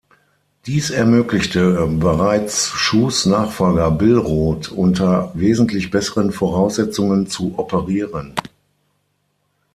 [0.65, 8.33] Dies ermöglichte bereits Schuhs Nachfolger Billroth unter wesentlich besseren Voraussetzungen zu operieren.